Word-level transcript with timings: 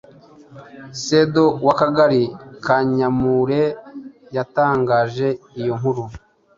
sedo 1.05 1.43
w’akagari 1.65 2.23
ka 2.63 2.77
nyamure 2.95 3.63
yatangaje 4.35 5.27
iyo 5.59 5.73
nkuru 5.79 6.03